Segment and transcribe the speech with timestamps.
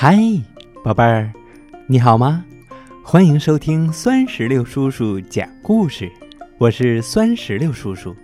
[0.00, 0.16] 嗨，
[0.84, 1.28] 宝贝儿，
[1.88, 2.44] 你好吗？
[3.02, 6.08] 欢迎收听酸石榴叔叔讲故事，
[6.56, 8.14] 我是酸石榴叔叔。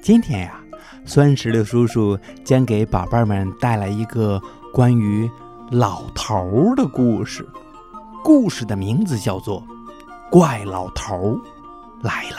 [0.00, 0.60] 今天呀，
[1.04, 4.40] 酸石榴叔叔将给宝贝们带来一个
[4.72, 5.28] 关于
[5.72, 7.44] 老头儿的故事。
[8.22, 9.60] 故事的名字叫做
[10.30, 11.36] 《怪老头
[12.00, 12.36] 来了》。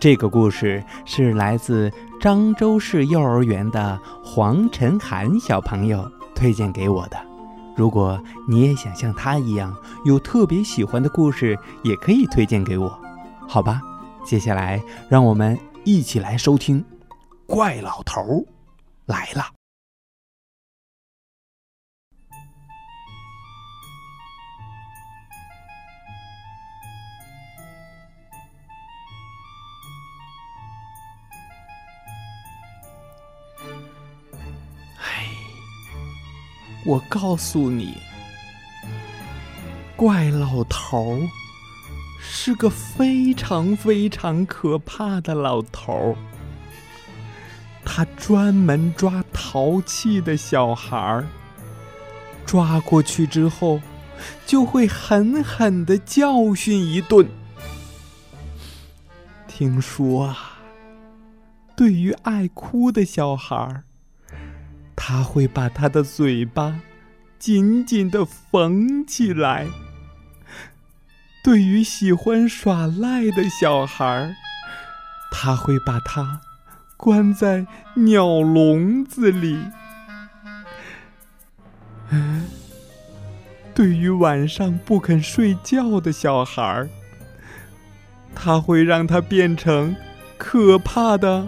[0.00, 7.25] 这个故事是来自漳州市幼儿园的黄晨涵小朋友推荐给我的。
[7.76, 8.18] 如果
[8.48, 12.98] 你也想像他一样有特别喜欢的故事，也可以推荐给我，
[13.46, 13.80] 好吧？
[14.24, 16.80] 接下来让我们一起来收听
[17.46, 18.44] 《怪老头儿
[19.04, 19.42] 来了》。
[36.86, 37.98] 我告诉你，
[39.96, 41.20] 怪老头
[42.20, 46.16] 是个非常非常可怕的老头
[47.84, 51.26] 他专门抓淘气的小孩儿，
[52.46, 53.80] 抓过去之后，
[54.46, 57.28] 就会狠狠的教训一顿。
[59.48, 60.58] 听说啊，
[61.76, 63.82] 对于爱哭的小孩儿，
[65.08, 66.80] 他会把他的嘴巴
[67.38, 69.68] 紧紧的缝起来。
[71.44, 74.34] 对于喜欢耍赖的小孩，
[75.30, 76.40] 他会把他
[76.96, 79.60] 关在鸟笼子里。
[83.72, 86.88] 对于晚上不肯睡觉的小孩，
[88.34, 89.94] 他会让他变成
[90.36, 91.46] 可怕的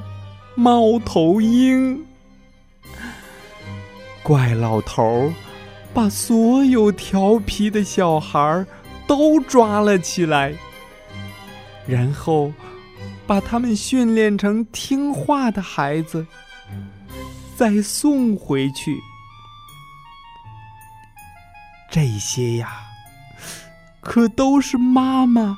[0.54, 2.06] 猫头鹰。
[4.28, 5.32] 怪老头
[5.94, 8.62] 把所有调皮的小孩
[9.06, 10.54] 都抓了起来，
[11.86, 12.52] 然后
[13.26, 16.26] 把他们训练成听话的孩子，
[17.56, 19.00] 再送回去。
[21.90, 22.82] 这些呀，
[24.02, 25.56] 可都是妈妈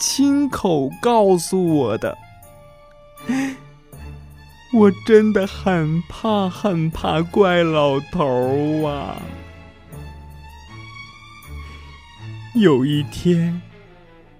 [0.00, 2.18] 亲口告诉我的。
[4.72, 9.20] 我真的很怕很怕怪老头啊！
[12.54, 13.60] 有一天，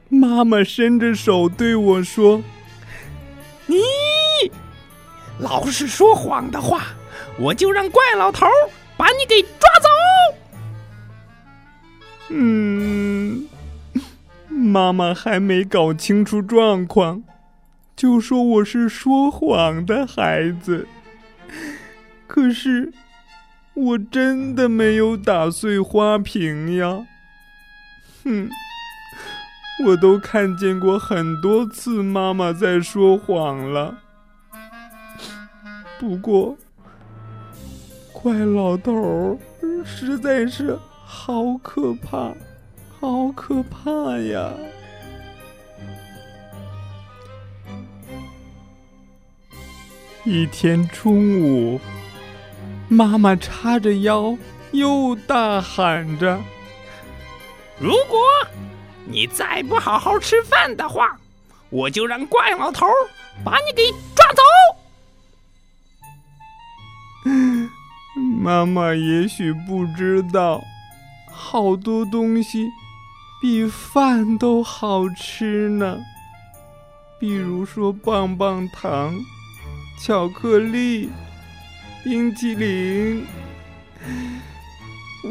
[0.09, 2.42] 妈妈伸着手对我说
[3.66, 3.76] ：“你
[5.38, 6.87] 老是说谎的话，
[7.38, 8.47] 我就让怪老头
[8.97, 9.88] 把你给抓走。”
[12.34, 13.47] 嗯，
[14.48, 17.22] 妈妈还没搞清楚状况。
[17.94, 20.88] 就说我是说谎的孩子，
[22.26, 22.92] 可是
[23.75, 27.06] 我真的没有打碎花瓶呀！
[28.25, 28.48] 哼，
[29.86, 33.98] 我都看见过很多次妈妈在说谎了。
[35.98, 36.56] 不过，
[38.12, 39.38] 怪老头
[39.84, 42.34] 实在是好可怕，
[42.98, 44.53] 好可怕呀！
[50.25, 51.81] 一天中午，
[52.88, 54.38] 妈妈叉着腰，
[54.71, 56.41] 又大喊着
[57.77, 58.21] ：“如果
[59.05, 61.19] 你再不好好吃饭的话，
[61.71, 62.87] 我就让怪老头
[63.44, 63.83] 把你给
[64.15, 64.43] 抓走。”
[68.41, 70.62] 妈妈也许不知道，
[71.33, 72.69] 好多东西
[73.41, 75.99] 比饭都好吃呢，
[77.19, 79.19] 比如说棒棒糖。
[80.05, 81.11] 巧克力、
[82.03, 83.25] 冰淇淋，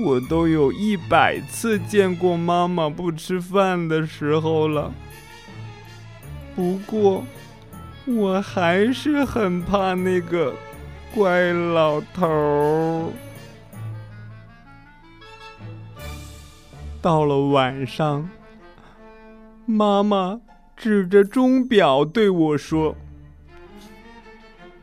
[0.02, 4.94] 我都有一百次见过妈妈不吃饭的时候了。
[6.56, 7.26] 不过，
[8.06, 10.56] 我还是很怕那个
[11.14, 13.12] 怪老头儿。
[17.02, 18.29] 到了晚上，
[19.66, 20.40] 妈妈
[20.78, 22.96] 指着钟表对我说。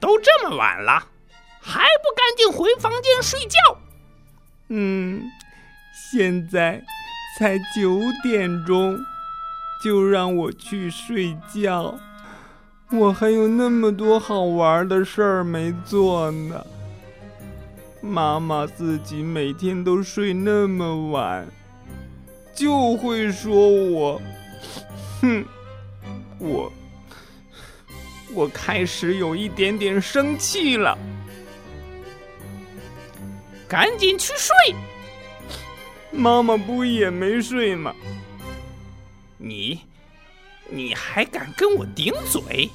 [0.09, 1.07] 都这么晚了，
[1.61, 3.79] 还不赶紧回房间睡觉？
[4.69, 5.23] 嗯，
[5.93, 6.83] 现在
[7.39, 8.99] 才九点钟，
[9.85, 11.95] 就让我去睡觉。
[12.91, 16.65] 我还有那么多好玩的事儿没做呢。
[18.01, 21.47] 妈妈自己每天都睡那么晚，
[22.55, 24.23] 就会说我，
[25.21, 25.45] 哼，
[26.39, 26.73] 我。
[28.39, 30.97] 我开始有一点点生气了，
[33.69, 34.55] 赶紧去睡，
[36.13, 37.93] 妈妈不也没睡吗？
[39.39, 39.81] 你，
[40.69, 42.71] 你还敢跟我顶嘴？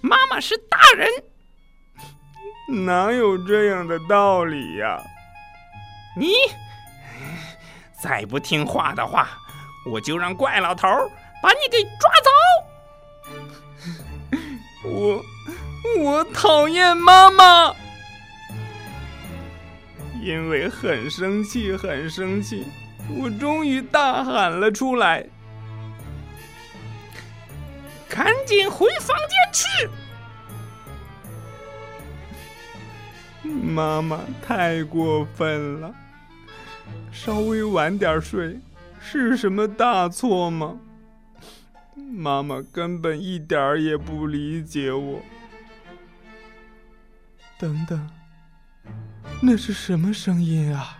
[0.00, 1.10] 妈妈是大人，
[2.84, 5.02] 哪有这样的道理呀？
[6.16, 6.32] 你
[8.00, 9.30] 再不听话的话，
[9.84, 10.86] 我就让怪老头
[11.42, 12.30] 把你给抓走。
[14.84, 15.24] 我，
[15.98, 17.74] 我讨厌妈妈，
[20.22, 22.66] 因为很生气，很生气，
[23.18, 25.26] 我终于大喊了出来。
[28.08, 29.64] 赶紧回房间去！
[33.50, 35.94] 妈妈太过分了，
[37.12, 38.58] 稍微晚点睡
[39.00, 40.78] 是什么大错吗？
[42.10, 45.20] 妈妈根本一点儿也不理解我。
[47.58, 48.10] 等等，
[49.42, 50.98] 那是什么声音啊？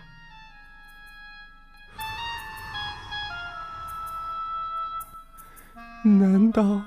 [6.03, 6.81] 难道？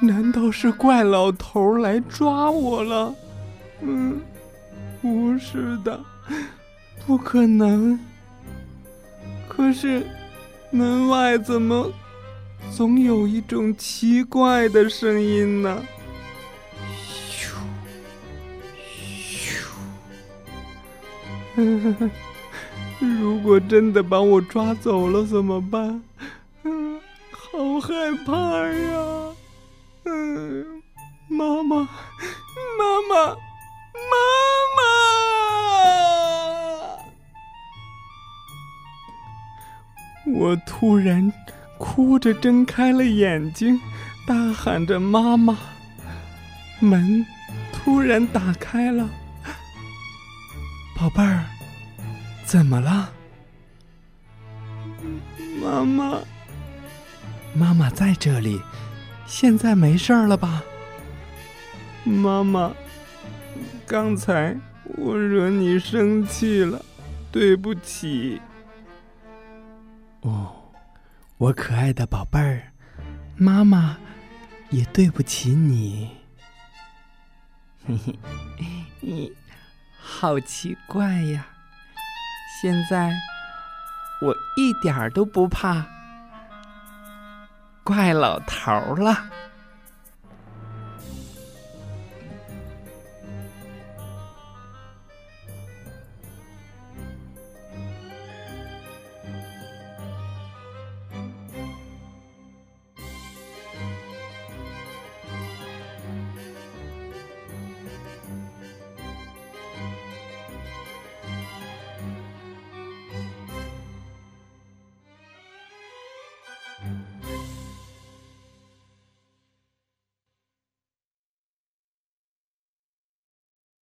[0.00, 3.14] 难道是怪老头来抓我了？
[3.80, 4.20] 嗯，
[5.00, 5.98] 不是的，
[7.06, 7.98] 不可能。
[9.48, 10.06] 可是
[10.70, 11.90] 门外怎么
[12.74, 15.82] 总有一种奇怪的声音呢？
[17.32, 17.54] 咻
[21.56, 22.10] 咻！
[23.00, 26.02] 如果真的把我抓走了怎么办？
[26.64, 27.00] 嗯，
[27.32, 27.94] 好害
[28.24, 28.32] 怕
[28.68, 29.34] 呀！
[30.04, 30.82] 嗯，
[31.28, 33.36] 妈妈，妈妈，
[33.94, 34.12] 妈
[34.76, 34.80] 妈！
[40.38, 41.32] 我突然
[41.78, 43.80] 哭着睁开了眼睛，
[44.26, 45.56] 大喊着“妈妈”，
[46.80, 47.24] 门
[47.72, 49.08] 突然打开了。
[50.96, 51.44] 宝贝儿，
[52.44, 53.12] 怎么了？
[55.62, 56.20] 妈妈，
[57.54, 58.60] 妈妈在这里。
[59.26, 60.62] 现在没事了吧，
[62.04, 62.72] 妈妈？
[63.86, 64.56] 刚才
[64.96, 66.80] 我惹你生气了，
[67.32, 68.40] 对不起。
[70.22, 70.52] 哦，
[71.38, 72.72] 我可爱的宝贝儿，
[73.36, 73.98] 妈妈
[74.70, 76.16] 也对不起你。
[77.86, 78.16] 嘿嘿，
[79.00, 79.32] 你
[80.00, 81.46] 好奇怪呀！
[82.62, 83.12] 现在
[84.22, 85.86] 我一点都不怕。
[87.84, 89.30] 怪老头了。